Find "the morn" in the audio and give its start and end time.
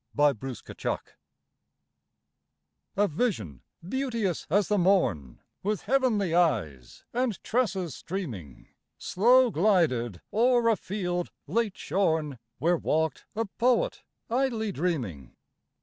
4.67-5.41